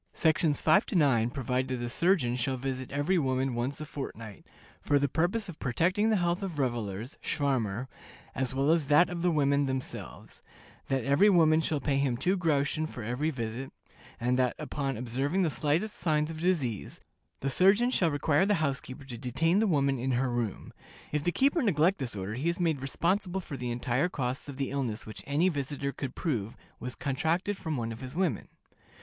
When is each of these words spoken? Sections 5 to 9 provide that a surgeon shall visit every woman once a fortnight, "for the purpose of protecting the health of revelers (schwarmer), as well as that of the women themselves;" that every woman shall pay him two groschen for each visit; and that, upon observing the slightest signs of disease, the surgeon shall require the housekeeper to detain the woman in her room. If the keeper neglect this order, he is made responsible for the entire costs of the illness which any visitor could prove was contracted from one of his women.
Sections 0.15 0.59
5 0.59 0.87
to 0.87 0.95
9 0.95 1.29
provide 1.29 1.67
that 1.67 1.79
a 1.79 1.87
surgeon 1.87 2.35
shall 2.35 2.57
visit 2.57 2.91
every 2.91 3.19
woman 3.19 3.53
once 3.53 3.79
a 3.79 3.85
fortnight, 3.85 4.47
"for 4.81 4.97
the 4.97 5.07
purpose 5.07 5.47
of 5.47 5.59
protecting 5.59 6.09
the 6.09 6.15
health 6.15 6.41
of 6.41 6.57
revelers 6.57 7.19
(schwarmer), 7.21 7.87
as 8.33 8.51
well 8.55 8.71
as 8.71 8.87
that 8.87 9.11
of 9.11 9.21
the 9.21 9.29
women 9.29 9.67
themselves;" 9.67 10.41
that 10.87 11.03
every 11.03 11.29
woman 11.29 11.61
shall 11.61 11.79
pay 11.79 11.97
him 11.97 12.17
two 12.17 12.35
groschen 12.35 12.87
for 12.87 13.05
each 13.23 13.35
visit; 13.35 13.71
and 14.19 14.39
that, 14.39 14.55
upon 14.57 14.97
observing 14.97 15.43
the 15.43 15.51
slightest 15.51 15.95
signs 15.97 16.31
of 16.31 16.41
disease, 16.41 16.99
the 17.41 17.49
surgeon 17.51 17.91
shall 17.91 18.09
require 18.09 18.43
the 18.47 18.55
housekeeper 18.55 19.05
to 19.05 19.19
detain 19.19 19.59
the 19.59 19.67
woman 19.67 19.99
in 19.99 20.13
her 20.13 20.31
room. 20.31 20.73
If 21.11 21.23
the 21.23 21.31
keeper 21.31 21.61
neglect 21.61 21.99
this 21.99 22.15
order, 22.15 22.33
he 22.33 22.49
is 22.49 22.59
made 22.59 22.81
responsible 22.81 23.39
for 23.39 23.55
the 23.55 23.69
entire 23.69 24.09
costs 24.09 24.49
of 24.49 24.57
the 24.57 24.71
illness 24.71 25.05
which 25.05 25.23
any 25.27 25.47
visitor 25.47 25.91
could 25.91 26.15
prove 26.15 26.57
was 26.79 26.95
contracted 26.95 27.55
from 27.55 27.77
one 27.77 27.91
of 27.91 28.01
his 28.01 28.15
women. 28.15 28.47